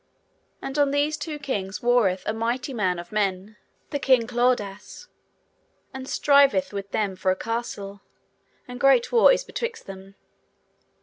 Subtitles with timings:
[0.63, 3.57] And on these two kings warreth a mighty man of men,
[3.91, 5.07] the King Claudas,
[5.93, 8.01] and striveth with them for a castle,
[8.67, 10.15] and great war is betwixt them.